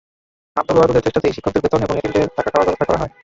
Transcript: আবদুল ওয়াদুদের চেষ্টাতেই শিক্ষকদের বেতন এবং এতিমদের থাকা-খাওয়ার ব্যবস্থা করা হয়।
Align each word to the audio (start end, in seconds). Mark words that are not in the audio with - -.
আবদুল 0.57 0.77
ওয়াদুদের 0.77 1.03
চেষ্টাতেই 1.05 1.35
শিক্ষকদের 1.35 1.63
বেতন 1.63 1.81
এবং 1.81 1.95
এতিমদের 1.97 2.33
থাকা-খাওয়ার 2.37 2.67
ব্যবস্থা 2.67 2.87
করা 2.87 3.01
হয়। 3.01 3.11